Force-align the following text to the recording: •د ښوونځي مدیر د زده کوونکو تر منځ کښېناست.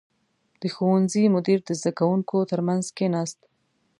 •د 0.61 0.63
ښوونځي 0.75 1.23
مدیر 1.35 1.59
د 1.65 1.69
زده 1.79 1.91
کوونکو 1.99 2.37
تر 2.51 2.59
منځ 2.67 2.83
کښېناست. 2.97 3.39